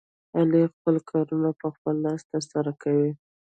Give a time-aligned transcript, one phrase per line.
[0.37, 3.09] علي خپل کارونه په خپل لاس ترسره کوي.